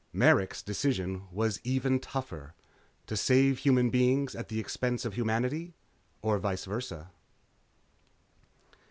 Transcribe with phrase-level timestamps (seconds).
[0.11, 2.55] Merrick's decision was even tougher:
[3.05, 5.75] to save human beings at the expense of humanity,
[6.23, 7.11] or vice versa?